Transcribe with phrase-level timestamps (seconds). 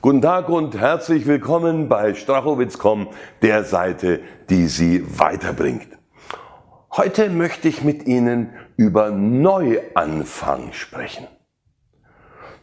[0.00, 3.08] Guten Tag und herzlich willkommen bei Strachowitz.com,
[3.42, 5.88] der Seite, die Sie weiterbringt.
[6.96, 11.26] Heute möchte ich mit Ihnen über Neuanfang sprechen.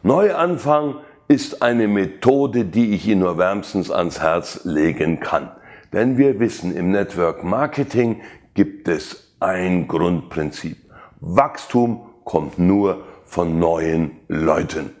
[0.02, 0.94] Neuanfang
[1.28, 5.50] ist eine Methode, die ich Ihnen nur wärmstens ans Herz legen kann.
[5.92, 8.22] Denn wir wissen, im Network Marketing
[8.54, 10.78] gibt es ein Grundprinzip.
[11.20, 14.92] Wachstum kommt nur von neuen Leuten.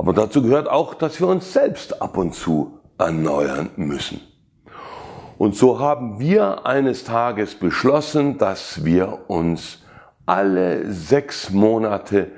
[0.00, 4.22] Aber dazu gehört auch, dass wir uns selbst ab und zu erneuern müssen.
[5.36, 9.82] Und so haben wir eines Tages beschlossen, dass wir uns
[10.24, 12.28] alle sechs Monate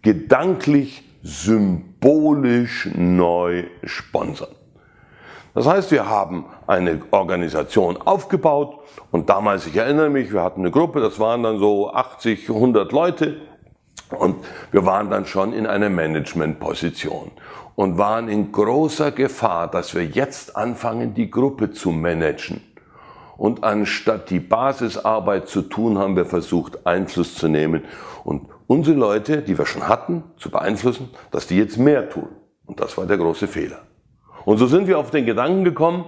[0.00, 4.54] gedanklich, symbolisch neu sponsern.
[5.54, 8.78] Das heißt, wir haben eine Organisation aufgebaut
[9.10, 12.92] und damals, ich erinnere mich, wir hatten eine Gruppe, das waren dann so 80, 100
[12.92, 13.38] Leute
[14.16, 14.36] und
[14.70, 17.30] wir waren dann schon in einer Managementposition
[17.74, 22.60] und waren in großer Gefahr, dass wir jetzt anfangen, die Gruppe zu managen.
[23.36, 27.84] Und anstatt die Basisarbeit zu tun, haben wir versucht, Einfluss zu nehmen
[28.24, 32.28] und unsere Leute, die wir schon hatten, zu beeinflussen, dass die jetzt mehr tun.
[32.66, 33.78] Und das war der große Fehler.
[34.44, 36.04] Und so sind wir auf den Gedanken gekommen,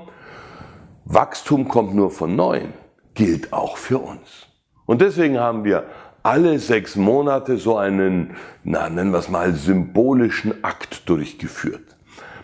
[1.04, 2.72] Wachstum kommt nur von Neuen,
[3.14, 4.46] gilt auch für uns.
[4.86, 5.84] Und deswegen haben wir
[6.22, 11.96] alle sechs Monate so einen, na, nennen wir es mal, symbolischen Akt durchgeführt.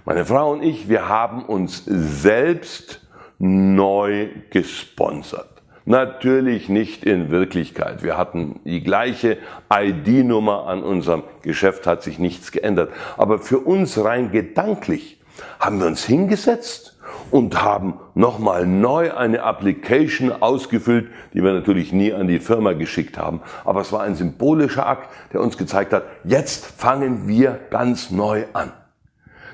[0.04, 3.00] Meine Frau und ich, wir haben uns selbst
[3.38, 5.50] neu gesponsert.
[5.84, 8.02] Natürlich nicht in Wirklichkeit.
[8.02, 9.38] Wir hatten die gleiche
[9.72, 12.90] ID-Nummer an unserem Geschäft, hat sich nichts geändert.
[13.16, 15.20] Aber für uns rein gedanklich
[15.60, 16.95] haben wir uns hingesetzt
[17.36, 23.18] und haben nochmal neu eine Application ausgefüllt, die wir natürlich nie an die Firma geschickt
[23.18, 23.42] haben.
[23.66, 28.44] Aber es war ein symbolischer Akt, der uns gezeigt hat, jetzt fangen wir ganz neu
[28.54, 28.72] an.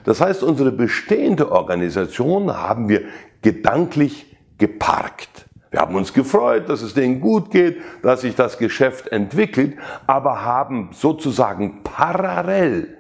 [0.05, 3.03] Das heißt, unsere bestehende Organisation haben wir
[3.43, 5.47] gedanklich geparkt.
[5.73, 9.77] Wir haben uns gefreut, dass es denen gut geht, dass sich das Geschäft entwickelt,
[10.07, 12.97] aber haben sozusagen parallel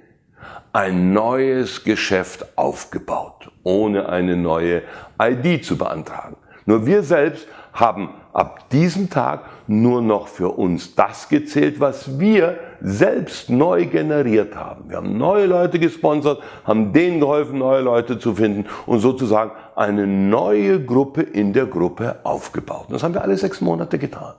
[0.72, 4.82] ein neues Geschäft aufgebaut, ohne eine neue
[5.20, 6.36] ID zu beantragen.
[6.64, 12.58] Nur wir selbst haben ab diesem Tag nur noch für uns das gezählt, was wir
[12.80, 14.88] selbst neu generiert haben.
[14.88, 20.06] Wir haben neue Leute gesponsert, haben denen geholfen, neue Leute zu finden und sozusagen eine
[20.06, 22.86] neue Gruppe in der Gruppe aufgebaut.
[22.90, 24.34] das haben wir alle sechs Monate getan.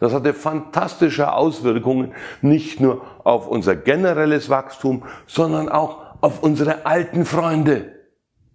[0.00, 7.24] Das hatte fantastische Auswirkungen, nicht nur auf unser generelles Wachstum, sondern auch auf unsere alten
[7.24, 7.92] Freunde.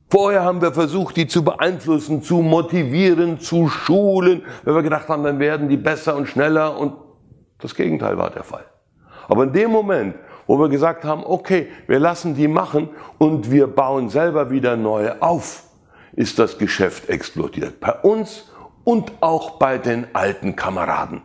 [0.09, 5.23] Vorher haben wir versucht, die zu beeinflussen, zu motivieren, zu schulen, weil wir gedacht haben,
[5.23, 6.93] dann werden die besser und schneller und
[7.59, 8.65] das Gegenteil war der Fall.
[9.27, 10.15] Aber in dem Moment,
[10.45, 15.21] wo wir gesagt haben, okay, wir lassen die machen und wir bauen selber wieder neue
[15.21, 15.63] auf,
[16.13, 17.81] ist das Geschäft explodiert.
[17.81, 18.49] Bei uns
[18.87, 21.21] und auch bei den alten Kameraden.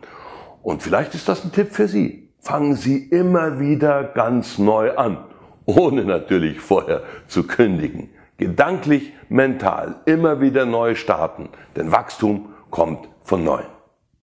[0.63, 2.27] Und vielleicht ist das ein Tipp für Sie.
[2.39, 5.23] Fangen Sie immer wieder ganz neu an,
[5.63, 8.09] ohne natürlich vorher zu kündigen.
[8.35, 11.47] Gedanklich, mental, immer wieder neu starten,
[11.77, 13.72] denn Wachstum kommt von neuem.